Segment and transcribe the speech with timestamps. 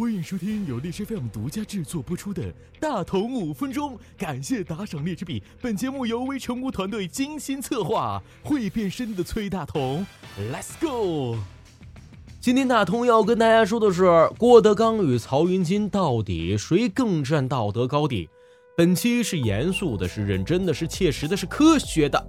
[0.00, 2.42] 欢迎收听由荔枝 FM 独家制作播出的
[2.80, 5.42] 《大同五分钟》，感谢打赏荔枝币。
[5.60, 10.06] 本节目由微成功团队精心策划，会变身的崔大同
[10.50, 11.36] ，Let's go！
[12.40, 14.04] 今天大同要跟大家说的是，
[14.38, 18.30] 郭德纲与曹云金到底谁更占道德高地？
[18.76, 22.26] 本期是严肃的，是认真的，是切实的，是科学的。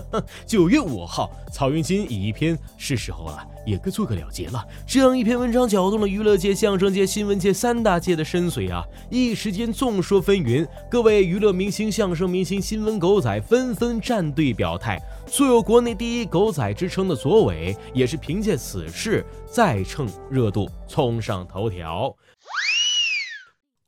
[0.44, 4.62] 九月五号，曹云金以一篇是时候了，也该做个了结了。
[4.86, 8.84] 这样一篇文章搅动了娱乐界、相声界、新闻界三大界的深邃啊！
[9.08, 15.00] 一时间众说纷纭，各位娱乐明星、相声明星、新闻狗仔纷纷站队表态。
[15.26, 22.14] 素有国内第一狗仔之称的左伟，也是凭借此事再蹭热度，冲上头条。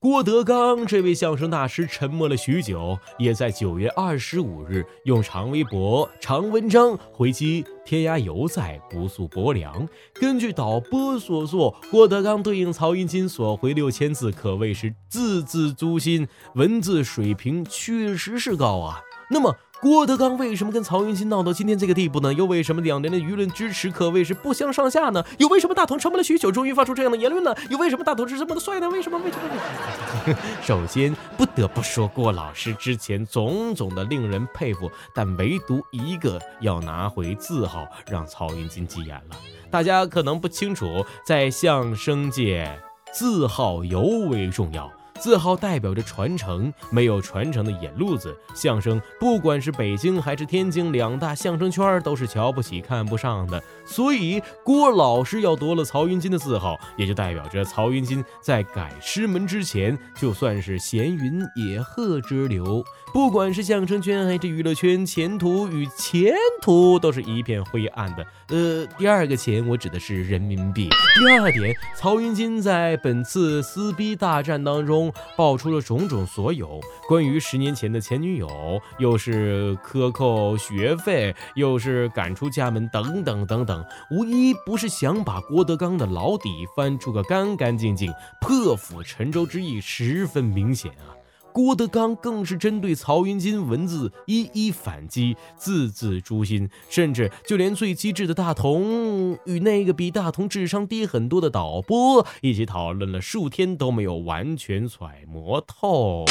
[0.09, 9.89] 郭德纲这位相声大师沉默了许久，也在九月二十五日用长微博、长文章回击天涯犹在，不诉薄凉。
[10.15, 19.01] 根据导播所作，郭德纲对应曹云金所回六千字，可谓是字字诛心，文字水平确实是高啊。
[19.29, 19.57] 那么。
[19.81, 22.33] 郭德纲为什么跟曹云金闹到今天这个地步呢？
[22.33, 25.23] 又为什么两年的舆论支持可谓是不相上下呢？
[25.39, 27.55] 又为什么大同沉默了许久，终于发出这样的言论呢？
[27.69, 28.89] 又为什么大同是这么的帅呢？
[28.89, 29.19] 为什么？
[29.19, 30.35] 为什么？
[30.63, 39.37] 首先不得不说，郭老师之前种种的令人佩服，但唯独一个要拿回字号，让曹云金急眼了。
[39.71, 42.67] 大家可能不清楚，在相声界，
[43.13, 44.91] 字号尤为重要。
[45.17, 53.63] 字号代表着传承，没有传承的野路子，相声不管是北京还是天津两大相声圈都是瞧不起、看不上的。
[53.85, 62.85] 所以郭老师要夺了曹云金的字号，也就代表着曹云金在改师门之前，就算是闲云野鹤之流。
[63.13, 68.27] 不管是相声圈还是娱乐圈，前途与前途都是一片灰暗的。
[68.49, 70.91] 呃，第二个钱，我指的是人民币。
[71.19, 75.06] 第二点，曹云金在本次撕逼大战当中。
[75.37, 91.15] 爆出了种种所有关于十年前的前女友，又是克扣学费，又是赶出家门，等等等等，无一不是想把郭德纲的老底翻出个干干净净，破釜沉舟之意十分明显啊。
[91.57, 106.27] 郭德纲更是针对曹云金文字一一反击，字字诛心，甚至就连最机智的大同与那个比大同智商低很多的导播一起讨论了数天都没有完全揣摩透。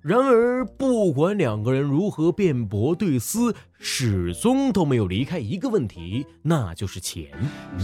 [0.00, 7.32] 然而，不管两个人如何辩驳对撕，始终都没有离开一个问题，那就是钱。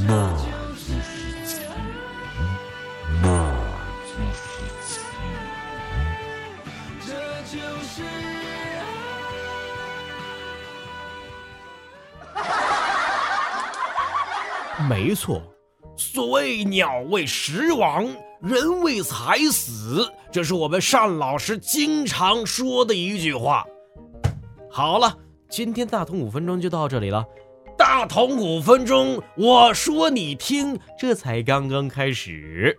[0.07, 0.33] 那
[14.89, 15.43] 没错，
[15.97, 18.09] 所谓“鸟为食亡，
[18.41, 23.65] 人为财死”，这是我们单老师经常说的一句话。
[24.71, 25.17] 好了，
[25.49, 27.25] 今天大同五分钟就到这里了。
[27.79, 32.77] 大同五分钟，我说你听，这才刚刚开始。